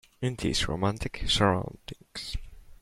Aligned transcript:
In 0.19 0.33
these 0.33 0.67
romantic 0.67 1.25
surroundings. 1.27 2.35